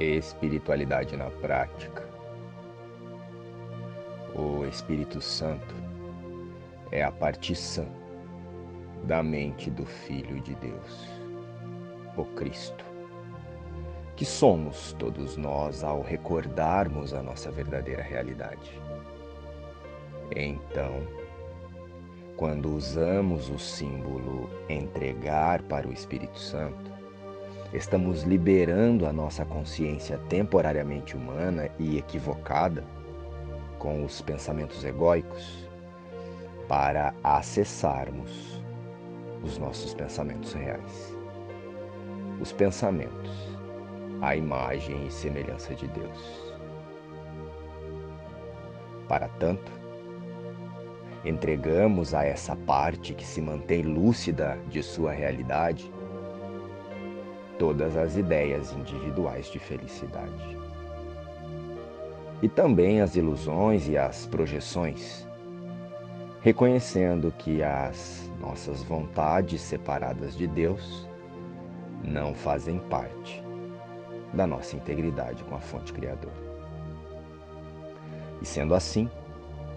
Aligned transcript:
Espiritualidade 0.00 1.16
na 1.16 1.30
prática. 1.30 2.08
O 4.34 4.64
Espírito 4.64 5.20
Santo 5.20 5.74
é 6.90 7.02
a 7.02 7.12
partição 7.12 7.86
da 9.04 9.22
mente 9.22 9.70
do 9.70 9.84
Filho 9.84 10.40
de 10.40 10.54
Deus, 10.56 11.08
o 12.16 12.24
Cristo, 12.24 12.84
que 14.16 14.24
somos 14.24 14.92
todos 14.94 15.36
nós 15.36 15.82
ao 15.82 16.02
recordarmos 16.02 17.12
a 17.12 17.22
nossa 17.22 17.50
verdadeira 17.50 18.02
realidade. 18.02 18.80
Então, 20.34 21.06
quando 22.36 22.74
usamos 22.74 23.50
o 23.50 23.58
símbolo 23.58 24.48
entregar 24.68 25.62
para 25.62 25.86
o 25.86 25.92
Espírito 25.92 26.38
Santo, 26.38 26.91
estamos 27.72 28.22
liberando 28.22 29.06
a 29.06 29.12
nossa 29.12 29.44
consciência 29.44 30.18
temporariamente 30.28 31.16
humana 31.16 31.70
e 31.78 31.96
equivocada 31.96 32.84
com 33.78 34.04
os 34.04 34.20
pensamentos 34.20 34.84
egóicos 34.84 35.68
para 36.68 37.14
acessarmos 37.24 38.62
os 39.42 39.58
nossos 39.58 39.94
pensamentos 39.94 40.52
reais. 40.52 41.16
Os 42.40 42.52
pensamentos, 42.52 43.30
a 44.20 44.36
imagem 44.36 45.06
e 45.06 45.10
semelhança 45.10 45.74
de 45.74 45.88
Deus. 45.88 46.54
Para 49.08 49.28
tanto, 49.28 49.72
entregamos 51.24 52.14
a 52.14 52.24
essa 52.24 52.54
parte 52.54 53.14
que 53.14 53.24
se 53.24 53.40
mantém 53.40 53.82
lúcida 53.82 54.58
de 54.68 54.82
sua 54.82 55.12
realidade 55.12 55.90
todas 57.58 57.96
as 57.96 58.16
ideias 58.16 58.72
individuais 58.72 59.46
de 59.46 59.58
felicidade. 59.58 60.58
E 62.42 62.48
também 62.48 63.00
as 63.00 63.14
ilusões 63.14 63.88
e 63.88 63.96
as 63.96 64.26
projeções, 64.26 65.26
reconhecendo 66.40 67.32
que 67.38 67.62
as 67.62 68.30
nossas 68.40 68.82
vontades 68.82 69.60
separadas 69.60 70.36
de 70.36 70.46
Deus 70.46 71.08
não 72.02 72.34
fazem 72.34 72.78
parte 72.78 73.42
da 74.32 74.46
nossa 74.46 74.74
integridade 74.74 75.44
com 75.44 75.54
a 75.54 75.60
fonte 75.60 75.92
criadora. 75.92 76.42
E 78.40 78.46
sendo 78.46 78.74
assim, 78.74 79.08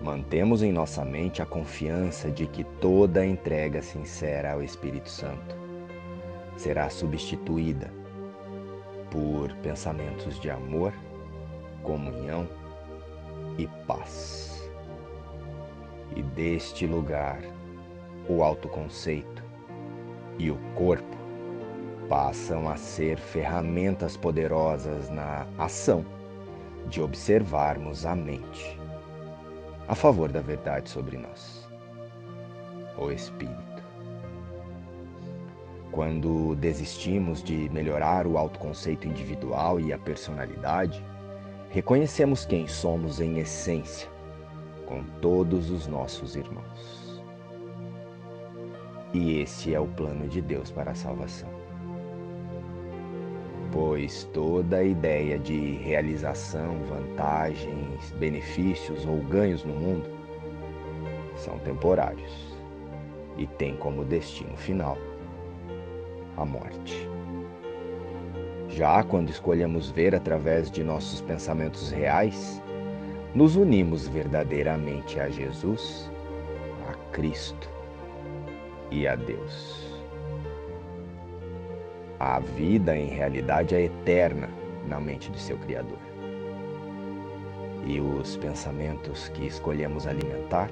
mantemos 0.00 0.62
em 0.62 0.72
nossa 0.72 1.04
mente 1.04 1.42
a 1.42 1.46
confiança 1.46 2.30
de 2.30 2.46
que 2.46 2.62
toda 2.80 3.26
entrega 3.26 3.82
sincera 3.82 4.52
ao 4.52 4.62
Espírito 4.62 5.08
Santo 5.08 5.61
será 6.56 6.88
substituída 6.90 7.90
por 9.10 9.52
pensamentos 9.56 10.40
de 10.40 10.50
amor, 10.50 10.92
comunhão 11.82 12.48
e 13.58 13.66
paz. 13.86 14.70
E 16.16 16.22
deste 16.22 16.86
lugar, 16.86 17.40
o 18.28 18.42
autoconceito 18.42 19.42
e 20.38 20.50
o 20.50 20.58
corpo 20.74 21.16
passam 22.08 22.68
a 22.68 22.76
ser 22.76 23.18
ferramentas 23.18 24.16
poderosas 24.16 25.08
na 25.10 25.46
ação 25.58 26.04
de 26.88 27.00
observarmos 27.00 28.04
a 28.04 28.14
mente 28.14 28.78
a 29.88 29.94
favor 29.94 30.30
da 30.30 30.40
verdade 30.40 30.88
sobre 30.88 31.16
nós, 31.16 31.68
o 32.96 33.10
Espírito. 33.10 33.71
Quando 35.92 36.54
desistimos 36.54 37.44
de 37.44 37.68
melhorar 37.68 38.26
o 38.26 38.38
autoconceito 38.38 39.06
individual 39.06 39.78
e 39.78 39.92
a 39.92 39.98
personalidade, 39.98 41.04
reconhecemos 41.68 42.46
quem 42.46 42.66
somos 42.66 43.20
em 43.20 43.38
essência 43.38 44.08
com 44.86 45.04
todos 45.20 45.70
os 45.70 45.86
nossos 45.86 46.34
irmãos. 46.34 47.22
E 49.12 49.40
esse 49.40 49.74
é 49.74 49.78
o 49.78 49.86
plano 49.86 50.26
de 50.28 50.40
Deus 50.40 50.70
para 50.70 50.92
a 50.92 50.94
salvação. 50.94 51.50
Pois 53.70 54.24
toda 54.32 54.82
ideia 54.82 55.38
de 55.38 55.74
realização, 55.74 56.78
vantagens, 56.84 58.12
benefícios 58.18 59.04
ou 59.04 59.18
ganhos 59.24 59.62
no 59.62 59.74
mundo 59.74 60.08
são 61.36 61.58
temporários 61.58 62.32
e 63.36 63.46
têm 63.46 63.76
como 63.76 64.06
destino 64.06 64.56
final 64.56 64.96
a 66.36 66.44
morte. 66.44 67.08
Já 68.68 69.02
quando 69.02 69.28
escolhemos 69.30 69.90
ver 69.90 70.14
através 70.14 70.70
de 70.70 70.82
nossos 70.82 71.20
pensamentos 71.20 71.90
reais, 71.90 72.62
nos 73.34 73.56
unimos 73.56 74.08
verdadeiramente 74.08 75.20
a 75.20 75.28
Jesus, 75.28 76.10
a 76.88 76.94
Cristo 77.12 77.68
e 78.90 79.06
a 79.06 79.14
Deus. 79.14 79.92
A 82.18 82.38
vida, 82.40 82.96
em 82.96 83.08
realidade, 83.08 83.74
é 83.74 83.82
eterna 83.82 84.48
na 84.88 85.00
mente 85.00 85.30
de 85.30 85.40
seu 85.40 85.58
Criador. 85.58 85.98
E 87.84 88.00
os 88.00 88.36
pensamentos 88.36 89.28
que 89.28 89.46
escolhemos 89.46 90.06
alimentar 90.06 90.70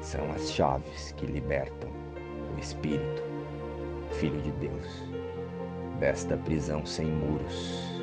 são 0.00 0.30
as 0.32 0.52
chaves 0.52 1.12
que 1.16 1.24
libertam 1.26 1.90
o 2.54 2.60
espírito 2.60 3.33
Filho 4.18 4.40
de 4.42 4.52
Deus, 4.52 5.02
desta 5.98 6.36
prisão 6.36 6.86
sem 6.86 7.06
muros, 7.06 8.00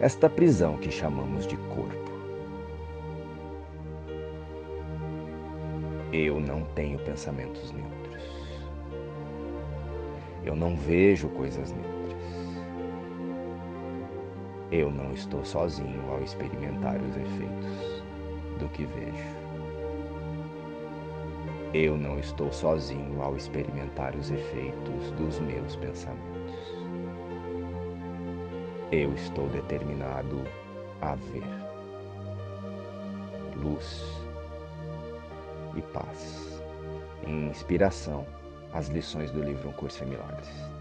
esta 0.00 0.30
prisão 0.30 0.78
que 0.78 0.90
chamamos 0.90 1.46
de 1.46 1.56
corpo. 1.56 2.10
Eu 6.10 6.40
não 6.40 6.64
tenho 6.74 6.98
pensamentos 7.00 7.70
neutros. 7.70 8.24
Eu 10.42 10.56
não 10.56 10.74
vejo 10.74 11.28
coisas 11.28 11.70
neutras. 11.70 12.22
Eu 14.72 14.90
não 14.90 15.12
estou 15.12 15.44
sozinho 15.44 16.02
ao 16.10 16.22
experimentar 16.22 16.96
os 16.96 17.16
efeitos 17.16 18.02
do 18.58 18.68
que 18.70 18.86
vejo. 18.86 19.49
Eu 21.72 21.96
não 21.96 22.18
estou 22.18 22.52
sozinho 22.52 23.22
ao 23.22 23.36
experimentar 23.36 24.16
os 24.16 24.28
efeitos 24.28 25.12
dos 25.12 25.38
meus 25.38 25.76
pensamentos. 25.76 26.56
Eu 28.90 29.14
estou 29.14 29.48
determinado 29.50 30.42
a 31.00 31.14
ver 31.14 31.44
luz 33.62 34.04
e 35.76 35.82
paz. 35.82 36.60
Em 37.24 37.48
inspiração, 37.50 38.26
as 38.72 38.88
lições 38.88 39.30
do 39.30 39.40
livro 39.40 39.68
Um 39.68 39.72
Curso 39.72 40.02
em 40.02 40.08
Milagres. 40.08 40.79